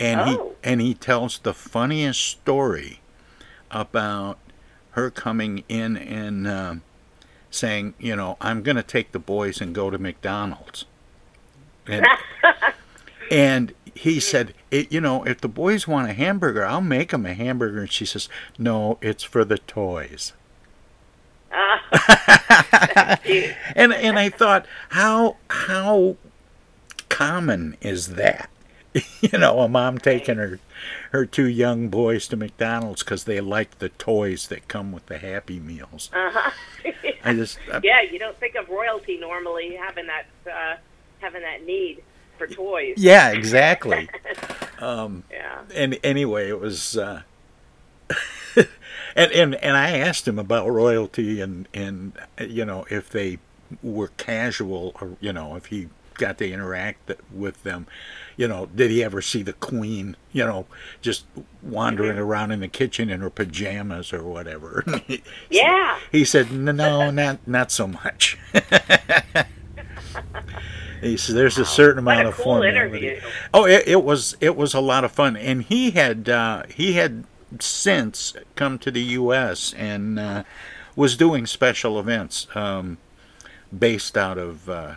[0.00, 0.24] and Oh.
[0.24, 2.98] he and he tells the funniest story
[3.70, 4.36] about
[4.90, 6.82] her coming in and um,
[7.56, 10.84] saying, you know, I'm going to take the boys and go to McDonald's.
[11.86, 12.06] And,
[13.30, 17.26] and he said, it, you know, if the boys want a hamburger, I'll make them
[17.26, 17.80] a hamburger.
[17.80, 20.32] And she says, no, it's for the toys.
[23.74, 26.16] and and I thought, how how
[27.08, 28.50] common is that?
[29.20, 30.58] you know, a mom taking her
[31.12, 35.18] her two young boys to McDonald's because they like the toys that come with the
[35.18, 36.10] Happy Meals.
[36.12, 36.50] Uh-huh.
[37.24, 40.76] I just I- yeah, you don't think of royalty normally having that uh,
[41.20, 42.02] having that need
[42.38, 42.94] for toys.
[42.98, 44.08] Yeah, exactly.
[44.78, 45.60] Um, Yeah.
[45.74, 47.22] And anyway, it was, uh,
[49.14, 53.38] and and and I asked him about royalty and and you know if they
[53.82, 57.86] were casual or you know if he got to interact with them,
[58.36, 60.66] you know, did he ever see the queen, you know,
[61.00, 61.26] just
[61.62, 64.84] wandering around in the kitchen in her pajamas or whatever?
[65.50, 65.98] Yeah.
[66.12, 68.38] He said, "No, no, not not so much."
[71.00, 73.20] he said, "There's a certain amount a of cool formality." interview.
[73.54, 76.94] Oh, it, it was it was a lot of fun, and he had uh, he
[76.94, 77.24] had
[77.60, 79.72] since come to the U.S.
[79.74, 80.42] and uh,
[80.94, 82.98] was doing special events um,
[83.76, 84.94] based out of uh,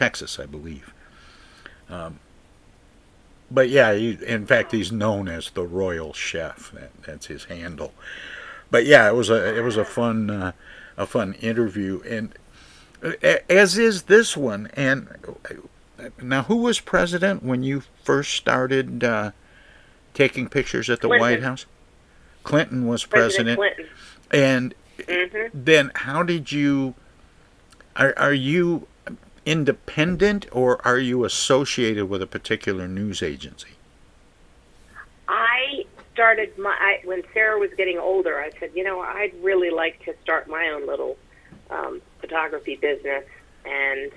[0.00, 0.94] Texas, I believe.
[1.90, 2.20] Um,
[3.50, 6.72] but yeah, he, in fact, he's known as the Royal Chef.
[6.72, 7.92] That, that's his handle.
[8.70, 10.52] But yeah, it was a it was a fun uh,
[10.96, 12.32] a fun interview, and
[13.50, 14.70] as is this one.
[14.72, 15.08] And
[15.98, 19.32] uh, now, who was president when you first started uh,
[20.14, 21.20] taking pictures at the Clinton.
[21.20, 21.66] White House?
[22.42, 23.92] Clinton was President president,
[24.30, 24.40] Clinton.
[24.42, 26.94] and hmm then how did you?
[27.96, 28.86] Are are you
[29.50, 33.70] independent or are you associated with a particular news agency?
[35.26, 38.38] I started my I, when Sarah was getting older.
[38.38, 41.16] I said, you know, I'd really like to start my own little
[41.68, 43.24] um, photography business,
[43.64, 44.12] and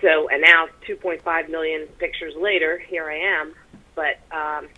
[0.00, 3.52] so and now 2.5 million pictures later, here I am.
[3.94, 4.68] But um,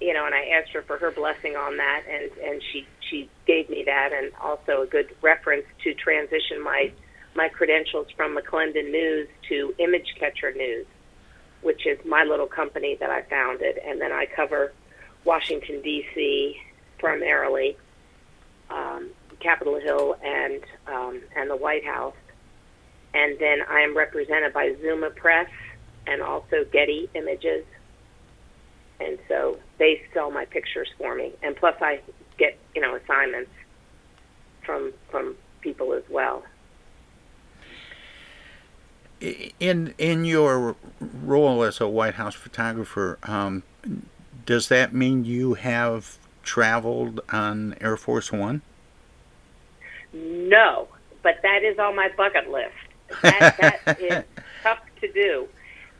[0.00, 3.28] you know, and I asked her for her blessing on that, and and she she
[3.44, 6.92] gave me that, and also a good reference to transition my
[7.34, 10.86] my credentials from McClendon News to Image Catcher News,
[11.62, 14.72] which is my little company that I founded, and then I cover
[15.24, 16.56] Washington D.C.
[16.98, 17.76] primarily,
[18.70, 22.16] um, Capitol Hill, and um, and the White House,
[23.14, 25.48] and then I am represented by Zuma Press
[26.06, 27.64] and also Getty Images,
[29.00, 32.00] and so they sell my pictures for me, and plus I
[32.38, 33.50] get you know assignments
[34.64, 36.42] from from people as well.
[39.60, 43.62] In in your role as a White House photographer, um,
[44.44, 48.62] does that mean you have traveled on Air Force One?
[50.12, 50.88] No,
[51.22, 52.72] but that is on my bucket list.
[53.22, 54.24] That, that is
[54.62, 55.48] tough to do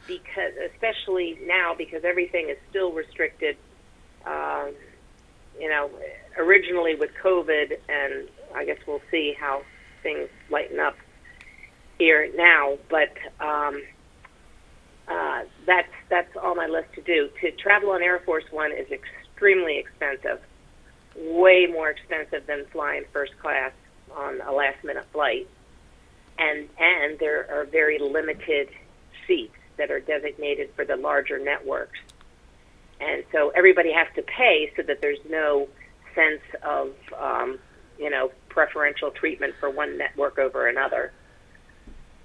[0.06, 3.56] because, especially now, because everything is still restricted.
[4.26, 4.72] Um,
[5.58, 5.90] you know,
[6.36, 9.62] originally with COVID, and I guess we'll see how
[10.02, 10.96] things lighten up.
[12.03, 13.80] Here now, but um,
[15.07, 17.28] uh, that's that's on my list to do.
[17.40, 20.40] To travel on Air Force One is extremely expensive,
[21.16, 23.70] way more expensive than flying first class
[24.16, 25.48] on a last minute flight,
[26.38, 28.68] and and there are very limited
[29.28, 32.00] seats that are designated for the larger networks,
[33.00, 35.68] and so everybody has to pay so that there's no
[36.16, 37.61] sense of um,
[37.96, 41.12] you know preferential treatment for one network over another.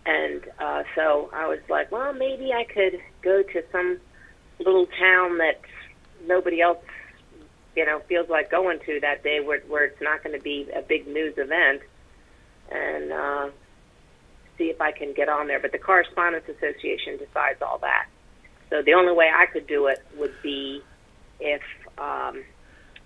[0.07, 3.99] And uh, so I was like, well, maybe I could go to some
[4.57, 5.59] little town that
[6.25, 6.77] nobody else,
[7.75, 10.69] you know, feels like going to that day, where where it's not going to be
[10.73, 11.81] a big news event,
[12.71, 13.49] and uh,
[14.57, 15.59] see if I can get on there.
[15.59, 18.07] But the Correspondents Association decides all that.
[18.69, 20.81] So the only way I could do it would be
[21.41, 21.61] if,
[21.97, 22.43] um,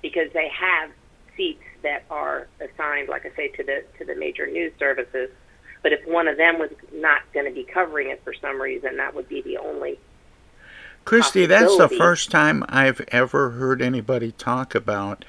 [0.04, 0.91] because they have
[1.36, 5.32] seats that are assigned, like I say, to the to the major news services.
[5.84, 8.97] But if one of them was not going to be covering it for some reason,
[8.97, 9.99] that would be the only.
[11.05, 15.25] Christy, that's the first time I've ever heard anybody talk about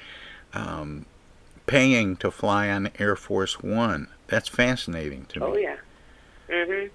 [0.53, 1.07] um,
[1.65, 4.07] paying to fly on Air Force One.
[4.27, 5.45] That's fascinating to me.
[5.47, 5.77] Oh yeah.
[6.47, 6.89] Mhm.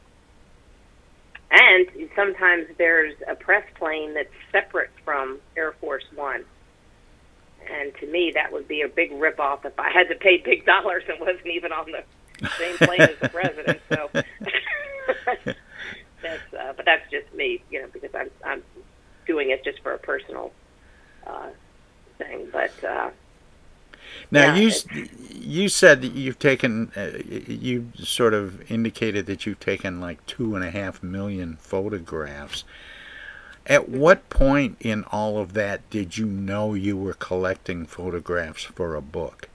[1.51, 6.45] And sometimes there's a press plane that's separate from Air Force One.
[7.71, 10.65] And to me, that would be a big ripoff if I had to pay big
[10.65, 12.05] dollars and wasn't even on the
[12.59, 13.81] same plane as the president.
[13.89, 14.11] So
[16.23, 18.63] that's, uh, but that's just me, you know, because I'm I'm
[19.27, 20.53] doing it just for a personal
[21.27, 21.49] uh,
[22.19, 22.49] thing.
[22.53, 23.11] But uh,
[24.31, 24.73] Now Yeah, you
[25.31, 30.55] you said that you've taken uh, you sort of indicated that you've taken like two
[30.55, 32.65] and a half million photographs.
[33.67, 38.95] At what point in all of that did you know you were collecting photographs for
[38.95, 39.49] a book?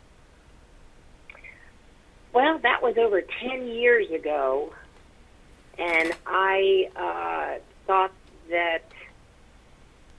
[2.33, 4.73] Well, that was over 10 years ago,
[5.77, 8.11] and I uh, thought
[8.49, 8.83] that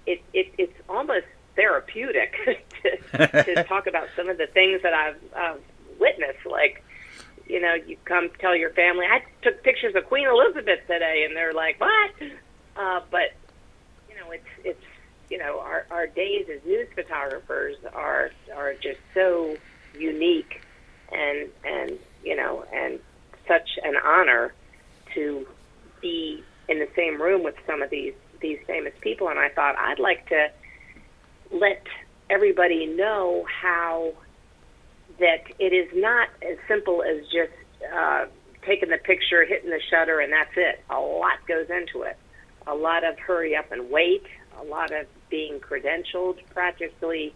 [0.06, 2.34] it, it, it's almost therapeutic
[2.82, 5.58] to, to talk about some of the things that I've uh,
[5.98, 6.46] witnessed.
[6.46, 6.84] Like,
[7.48, 11.36] you know, you come tell your family, I took pictures of Queen Elizabeth today, and
[11.36, 12.10] they're like, what?
[12.76, 13.32] Uh, but,
[14.08, 14.84] you know, it's, it's,
[15.30, 19.56] you know, our, our days as news photographers are, are just so
[19.98, 20.60] unique
[21.14, 22.98] and and you know and
[23.46, 24.52] such an honor
[25.14, 25.46] to
[26.00, 29.76] be in the same room with some of these these famous people and I thought
[29.78, 30.48] I'd like to
[31.50, 31.82] let
[32.30, 34.12] everybody know how
[35.18, 37.52] that it is not as simple as just
[37.94, 38.26] uh,
[38.66, 40.82] taking the picture, hitting the shutter, and that's it.
[40.90, 42.16] A lot goes into it.
[42.66, 44.24] A lot of hurry up and wait.
[44.60, 46.38] A lot of being credentialed.
[46.52, 47.34] Practically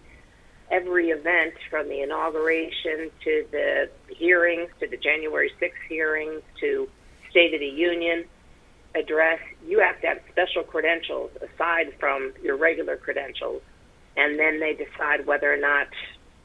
[0.71, 6.89] every event from the inauguration to the hearings to the January 6th hearings to
[7.31, 8.25] State of the Union
[8.95, 13.62] address, you have to have special credentials aside from your regular credentials,
[14.16, 15.89] and then they decide whether or not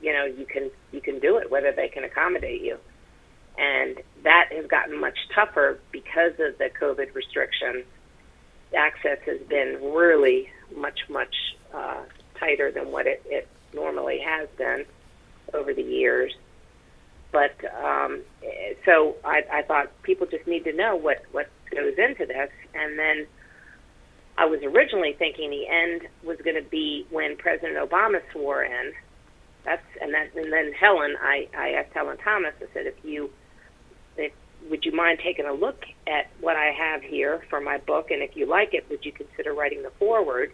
[0.01, 2.77] you know you can you can do it, whether they can accommodate you,
[3.57, 7.85] and that has gotten much tougher because of the COVID restrictions.
[8.75, 11.35] Access has been really much much
[11.73, 12.01] uh,
[12.39, 14.85] tighter than what it, it normally has been
[15.53, 16.33] over the years.
[17.31, 18.21] But um,
[18.85, 22.97] so I, I thought people just need to know what what goes into this, and
[22.99, 23.27] then
[24.37, 28.93] I was originally thinking the end was going to be when President Obama swore in.
[29.65, 32.53] That's and that and then Helen, I I asked Helen Thomas.
[32.61, 33.29] I said, if you
[34.17, 34.31] if,
[34.69, 38.21] would you mind taking a look at what I have here for my book, and
[38.21, 40.51] if you like it, would you consider writing the foreword?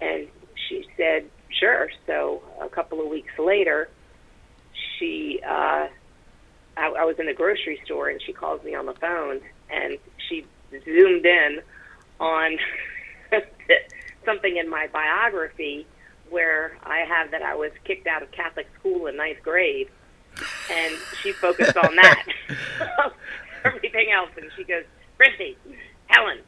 [0.00, 0.28] And
[0.68, 1.90] she said, sure.
[2.06, 3.88] So a couple of weeks later,
[4.98, 5.88] she, uh,
[6.76, 9.40] I, I was in the grocery store and she calls me on the phone
[9.70, 10.44] and she
[10.84, 11.60] zoomed in
[12.20, 12.58] on
[14.24, 15.86] something in my biography
[16.30, 19.88] where I have that I was kicked out of Catholic school in ninth grade.
[20.70, 22.26] And she focused on that.
[23.64, 24.30] Everything else.
[24.36, 24.84] And she goes,
[25.16, 25.56] Christy,
[26.06, 26.38] Helen,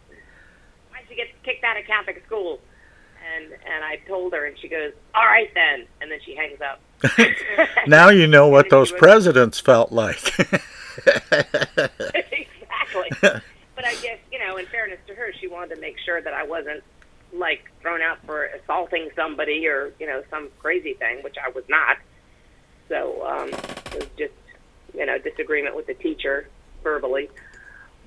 [0.90, 2.61] why'd you get kicked out of Catholic school?
[3.37, 6.61] And and I told her, and she goes, "All right then," and then she hangs
[6.61, 6.81] up.
[7.87, 10.39] now you know what those presidents felt like.
[11.07, 11.51] exactly.
[13.20, 16.35] But I guess you know, in fairness to her, she wanted to make sure that
[16.35, 16.83] I wasn't
[17.33, 21.64] like thrown out for assaulting somebody or you know some crazy thing, which I was
[21.68, 21.99] not.
[22.89, 24.35] So um, it was just
[24.95, 26.49] you know disagreement with the teacher
[26.83, 27.31] verbally.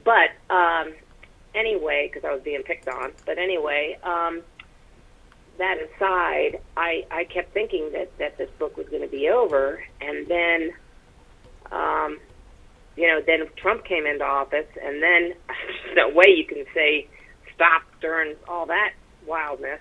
[0.04, 0.94] But um,
[1.56, 3.12] anyway, because I was being picked on.
[3.26, 3.98] But anyway.
[4.04, 4.42] Um,
[5.58, 9.84] that aside, I, I kept thinking that, that this book was going to be over,
[10.02, 10.72] and then
[11.72, 12.20] um,
[12.96, 15.34] you know, then Trump came into office, and then
[15.96, 17.08] no way you can say
[17.54, 18.94] stop during all that
[19.26, 19.80] wildness.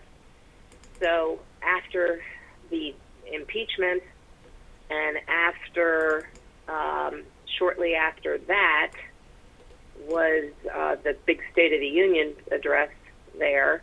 [1.00, 2.22] So after
[2.70, 2.94] the
[3.30, 4.02] impeachment,
[4.90, 6.28] and after
[6.68, 7.24] um,
[7.58, 8.92] shortly after that
[10.08, 12.90] was uh, the big State of the Union address
[13.38, 13.82] there,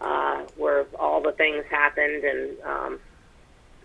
[0.00, 3.00] uh, where all the things happened, and um,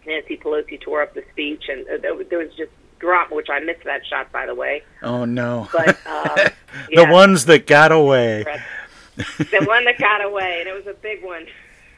[0.05, 3.59] Nancy Pelosi tore up the speech, and uh, there there was just drama, which I
[3.59, 4.83] missed that shot, by the way.
[5.01, 5.67] Oh no!
[5.71, 6.51] But um, the
[6.89, 8.43] yeah, ones that got away.
[9.15, 11.45] the one that got away, and it was a big one.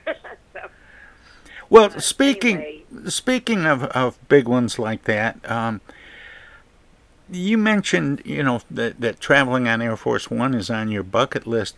[0.54, 0.60] so,
[1.70, 5.82] Well, speaking speaking of, of big ones like that, um,
[7.30, 11.48] you mentioned you know that that traveling on Air Force One is on your bucket
[11.48, 11.76] list.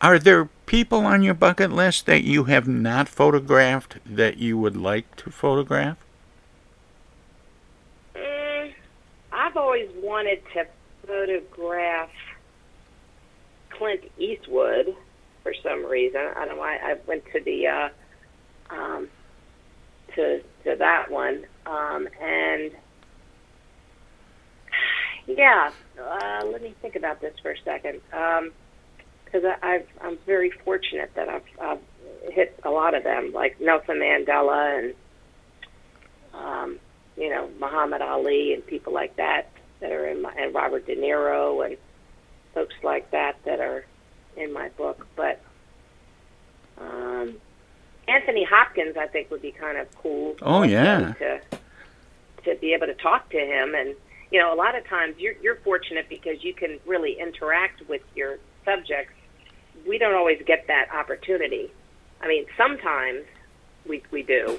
[0.00, 4.76] Are there people on your bucket list that you have not photographed that you would
[4.76, 5.96] like to photograph?
[8.14, 8.72] mm,
[9.32, 10.66] I've always wanted to
[11.06, 12.10] photograph
[13.70, 14.94] Clint Eastwood
[15.42, 16.20] for some reason.
[16.36, 16.76] I don't know why.
[16.76, 17.88] I went to the uh,
[18.70, 19.08] um,
[20.14, 22.72] to to that one, um, and
[25.26, 25.70] yeah.
[25.98, 31.10] Uh, let me think about this for a second, because I I've, I'm very fortunate
[31.14, 31.80] that I've, I've
[32.32, 34.94] hit a lot of them, like Nelson Mandela and
[36.34, 36.78] um,
[37.16, 39.50] you know Muhammad Ali and people like that
[39.80, 41.76] that are in my and Robert De Niro and
[42.54, 43.84] folks like that that are
[44.36, 45.40] in my book, but.
[46.76, 47.36] Um,
[48.06, 50.34] Anthony Hopkins, I think, would be kind of cool.
[50.42, 51.14] Oh, yeah.
[51.14, 51.40] To
[52.44, 53.94] to be able to talk to him, and
[54.30, 58.02] you know, a lot of times you're you're fortunate because you can really interact with
[58.14, 59.12] your subjects.
[59.86, 61.70] We don't always get that opportunity.
[62.20, 63.24] I mean, sometimes
[63.86, 64.58] we we do,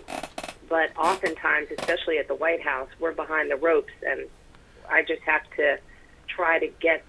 [0.69, 4.27] but oftentimes, especially at the White House, we're behind the ropes, and
[4.89, 5.79] I just have to
[6.27, 7.03] try to get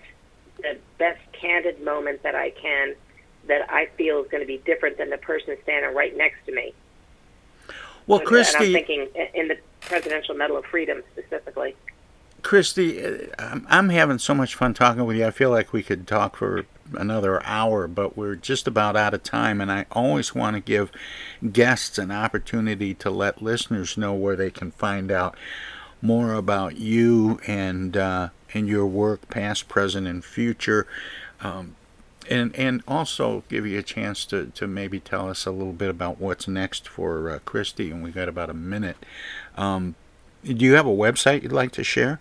[0.58, 2.94] the best candid moment that I can
[3.46, 6.52] that I feel is going to be different than the person standing right next to
[6.52, 6.74] me.
[8.06, 11.76] Well, Christy, and I'm thinking in the Presidential Medal of Freedom specifically.
[12.46, 15.26] Christy, uh, I'm, having so much fun talking with you.
[15.26, 19.24] I feel like we could talk for another hour, but we're just about out of
[19.24, 19.60] time.
[19.60, 20.92] And I always want to give
[21.52, 25.36] guests an opportunity to let listeners know where they can find out
[26.00, 30.86] more about you and uh, and your work, past, present, and future.
[31.40, 31.74] Um,
[32.30, 35.90] and and also give you a chance to, to maybe tell us a little bit
[35.90, 37.90] about what's next for uh, Christy.
[37.90, 38.98] And we've got about a minute.
[39.56, 39.96] Um,
[40.44, 42.20] do you have a website you'd like to share?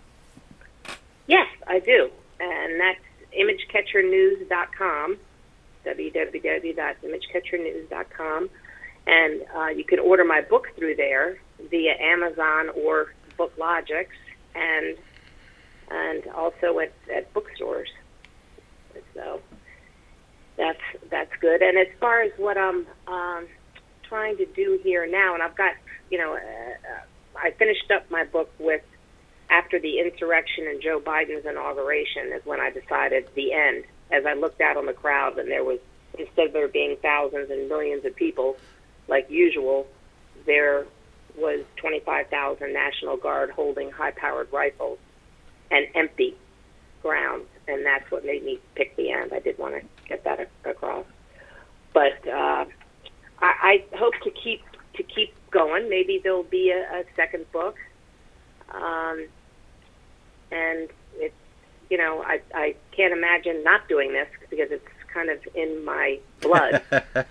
[1.66, 2.10] I do.
[2.40, 3.00] And that's
[3.38, 5.18] imagecatchernews.com,
[5.86, 8.50] www.imagecatchernews.com.
[9.08, 11.38] And uh, you can order my book through there
[11.70, 14.08] via Amazon or BookLogix,
[14.54, 14.96] and
[15.88, 17.88] and also at, at bookstores.
[19.14, 19.40] So
[20.56, 21.62] that's that's good.
[21.62, 23.46] And as far as what I'm um,
[24.08, 25.74] trying to do here now, and I've got,
[26.10, 27.00] you know, uh, uh,
[27.36, 28.82] I finished up my book with
[29.50, 33.84] after the insurrection and Joe Biden's inauguration is when I decided the end.
[34.10, 35.80] As I looked out on the crowd, and there was
[36.18, 38.56] instead of there being thousands and millions of people,
[39.08, 39.86] like usual,
[40.46, 40.86] there
[41.36, 44.98] was 25,000 National Guard holding high-powered rifles
[45.70, 46.36] and empty
[47.02, 49.32] grounds, and that's what made me pick the end.
[49.32, 51.04] I did want to get that across,
[51.92, 52.64] but uh,
[53.40, 54.62] I, I hope to keep
[54.94, 55.90] to keep going.
[55.90, 57.76] Maybe there'll be a, a second book,
[58.72, 59.26] um,
[60.50, 61.34] and it's
[61.90, 66.18] you know I I can't imagine not doing this because it's kind of in my
[66.42, 66.82] blood.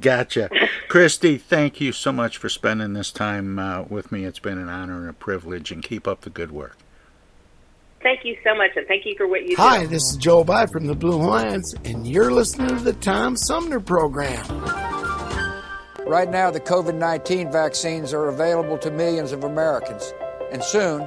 [0.00, 0.50] Gotcha.
[0.88, 4.24] Christy, thank you so much for spending this time uh, with me.
[4.24, 6.76] It's been an honor and a privilege, and keep up the good work.
[8.02, 9.86] thank you so much, and thank you for what you Hi, do.
[9.88, 13.78] this is Joe By from the Blue Lions, and you're listening to the Tom Sumner
[13.80, 14.44] Program.
[16.06, 20.12] Right now, the COVID 19 vaccines are available to millions of Americans,
[20.50, 21.06] and soon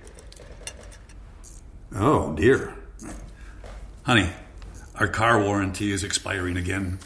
[1.93, 2.73] Oh, dear.
[4.03, 4.29] Honey,
[4.95, 6.99] our car warranty is expiring again.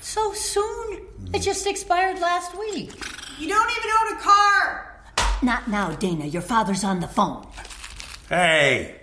[0.00, 0.94] So soon?
[1.32, 1.42] It mm.
[1.42, 2.92] just expired last week.
[3.38, 5.00] You don't even own a car!
[5.42, 6.26] Not now, Dana.
[6.26, 7.46] Your father's on the phone.
[8.28, 9.00] Hey!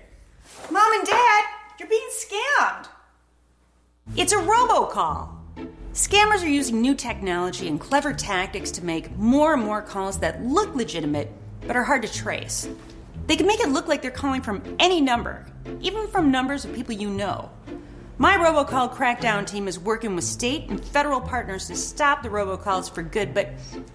[0.70, 1.44] Mom and Dad,
[1.80, 2.88] you're being scammed.
[4.16, 5.30] It's a robocall.
[5.94, 10.44] Scammers are using new technology and clever tactics to make more and more calls that
[10.44, 11.32] look legitimate
[11.66, 12.68] but are hard to trace.
[13.30, 15.46] They can make it look like they're calling from any number,
[15.82, 17.52] even from numbers of people you know.
[18.18, 22.92] My robocall crackdown team is working with state and federal partners to stop the robocalls
[22.92, 23.50] for good, but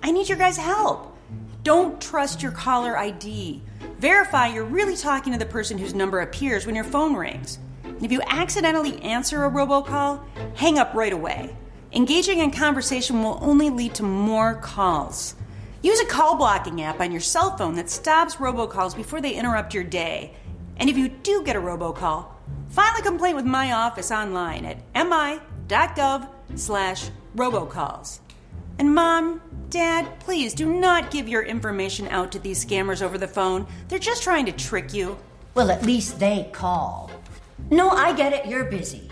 [0.05, 1.18] I need your guys' help.
[1.64, 3.61] Don't trust your caller ID.
[3.99, 7.59] Verify you're really talking to the person whose number appears when your phone rings.
[7.82, 10.22] And if you accidentally answer a robocall,
[10.55, 11.57] hang up right away.
[11.91, 15.35] Engaging in conversation will only lead to more calls.
[15.85, 19.74] Use a call blocking app on your cell phone that stops robocalls before they interrupt
[19.74, 20.32] your day.
[20.78, 22.24] And if you do get a robocall,
[22.70, 28.20] file a complaint with my office online at mi.gov slash robocalls.
[28.78, 33.28] And mom, dad, please do not give your information out to these scammers over the
[33.28, 33.66] phone.
[33.89, 35.18] They're just trying to trick you.
[35.53, 37.11] Well, at least they call.
[37.70, 39.11] No, I get it, you're busy.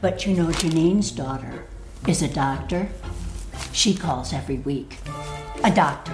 [0.00, 1.66] But you know, Janine's daughter
[2.08, 2.88] is a doctor.
[3.72, 4.98] She calls every week.
[5.64, 6.12] A doctor.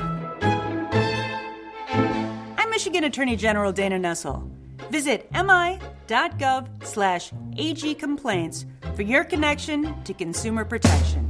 [2.58, 4.48] I'm Michigan Attorney General Dana Nessel.
[4.90, 8.64] Visit mi.gov slash agcomplaints
[8.94, 11.29] for your connection to consumer protection.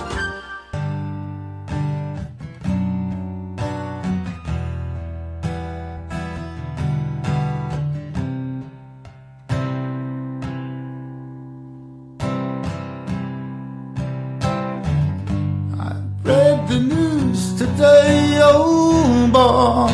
[19.43, 19.87] Oh,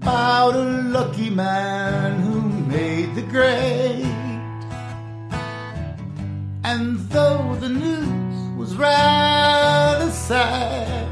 [0.00, 0.64] about a
[0.96, 4.06] lucky man who made the grade.
[6.64, 11.06] And though the news was rather sad,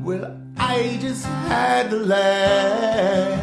[0.00, 3.40] well, I just had to laugh.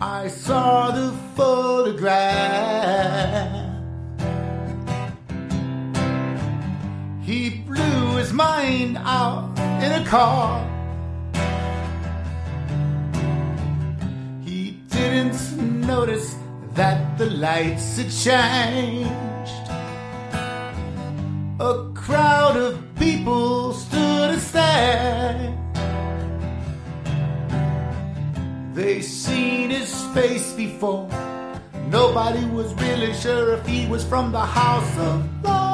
[0.00, 2.23] I saw the photograph.
[10.14, 10.62] Car.
[14.44, 15.40] He didn't
[15.92, 16.36] notice
[16.74, 19.66] that the lights had changed.
[21.58, 25.52] A crowd of people stood and stared.
[28.72, 31.08] They seen his face before.
[31.88, 35.73] Nobody was really sure if he was from the House of Lords.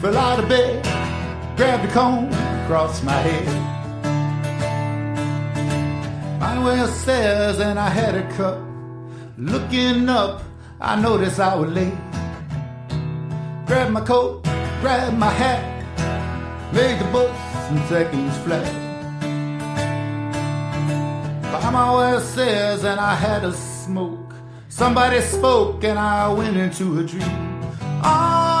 [0.00, 0.82] fell out of bed,
[1.56, 2.26] grabbed a comb
[2.64, 3.46] across my head.
[6.40, 8.58] My went upstairs and I had a cup.
[9.36, 10.42] Looking up,
[10.80, 11.98] I noticed I was late.
[13.66, 14.42] Grabbed my coat,
[14.80, 15.62] grabbed my hat,
[16.72, 18.72] made the bus in seconds flat.
[21.52, 24.32] By my way upstairs and I had a smoke.
[24.70, 27.60] Somebody spoke and I went into a dream.
[28.02, 28.59] Oh,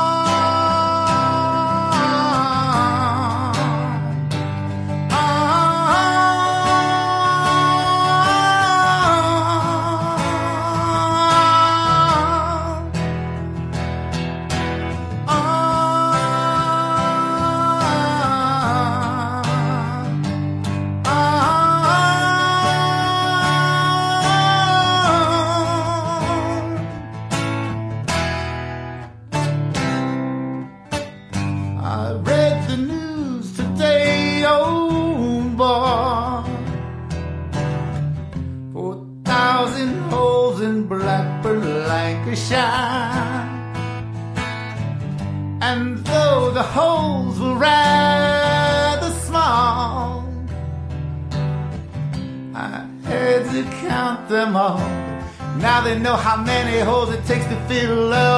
[56.20, 58.29] how many holes it takes to fill up.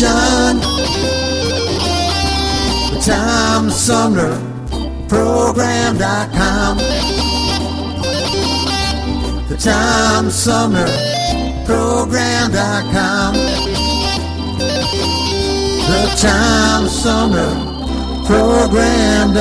[0.00, 0.56] Nation.
[2.90, 4.34] The Tom Sumner
[5.08, 6.78] Program.com.
[9.48, 10.86] The Tom Sumner
[11.66, 13.34] Program.com.
[15.88, 17.54] The Tom Sumner
[18.26, 19.40] Program.com.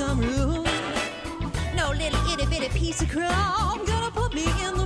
[0.00, 0.64] some room.
[1.76, 4.79] No little itty bitty piece of chrome gonna put me in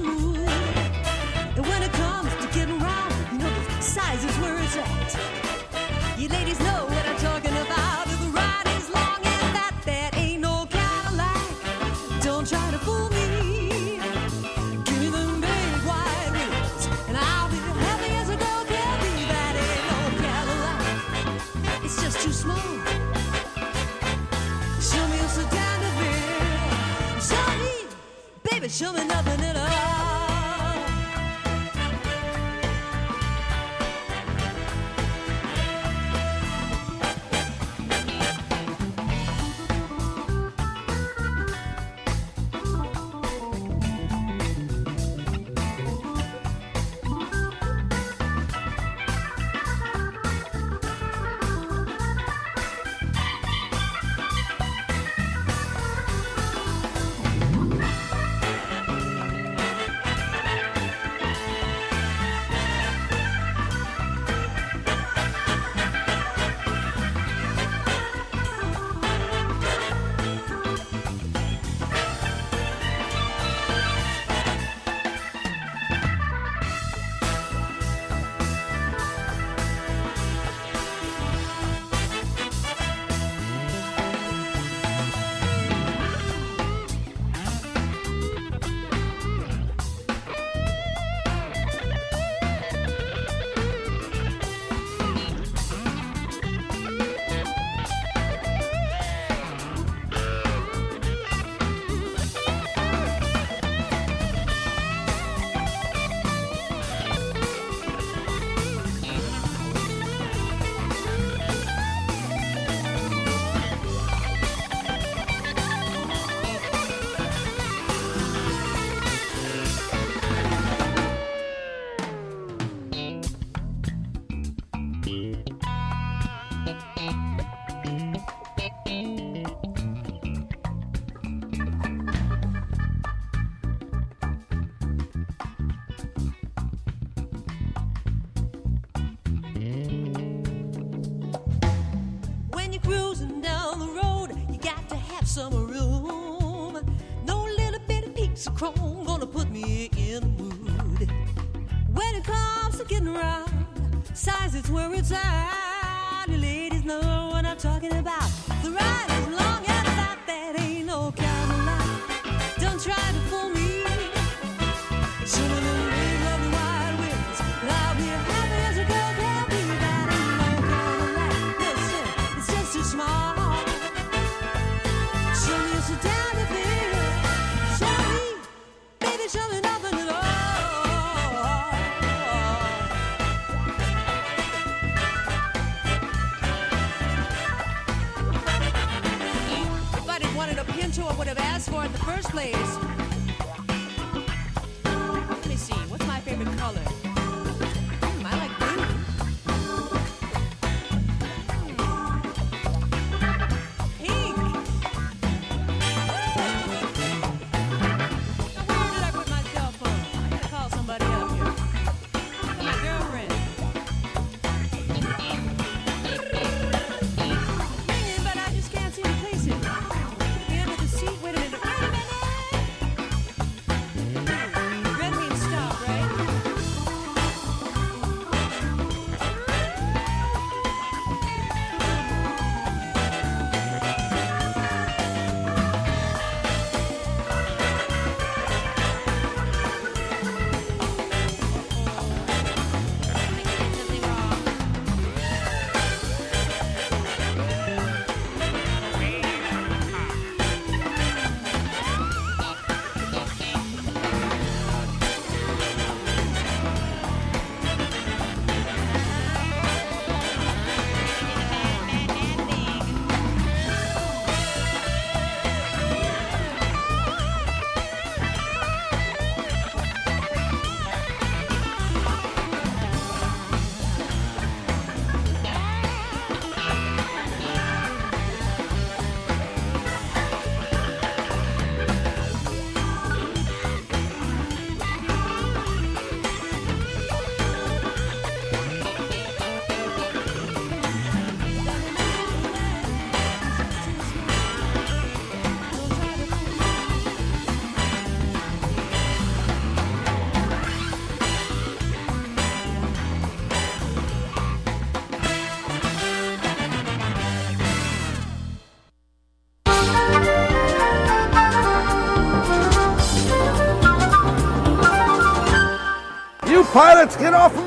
[28.80, 29.33] until another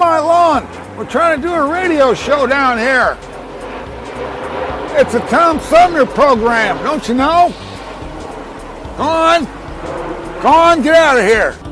[0.08, 0.66] my lawn.
[0.96, 3.18] We're trying to do a radio show down here.
[4.98, 7.54] It's a Tom Sumner program, don't you know?
[8.96, 9.44] Go on.
[10.42, 11.67] Go on, get out of here.